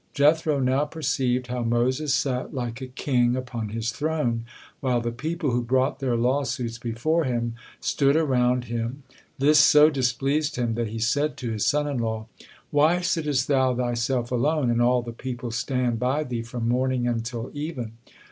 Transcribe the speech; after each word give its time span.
Jethro 0.15 0.59
now 0.59 0.85
perceived 0.85 1.45
how 1.45 1.61
Moses 1.61 2.11
sat 2.11 2.55
like 2.55 2.81
a 2.81 2.87
king 2.87 3.35
upon 3.35 3.69
his 3.69 3.91
throne, 3.91 4.45
while 4.79 4.99
the 4.99 5.11
people, 5.11 5.51
who 5.51 5.61
brought 5.61 5.99
their 5.99 6.15
lawsuits 6.15 6.79
before 6.79 7.23
him, 7.23 7.53
stood 7.79 8.15
around 8.15 8.63
him. 8.65 9.03
This 9.37 9.59
so 9.59 9.91
displeased 9.91 10.55
him 10.55 10.73
that 10.73 10.87
he 10.87 10.97
said 10.97 11.37
to 11.37 11.51
his 11.51 11.67
son 11.67 11.87
in 11.87 11.99
law: 11.99 12.25
"Why 12.71 13.01
sittest 13.01 13.47
thou 13.47 13.75
thyself 13.75 14.31
alone, 14.31 14.71
and 14.71 14.81
all 14.81 15.03
the 15.03 15.13
people 15.13 15.51
stand 15.51 15.99
by 15.99 16.23
thee 16.23 16.41
from 16.41 16.67
morning 16.67 17.05
until 17.07 17.51
even?" 17.53 17.91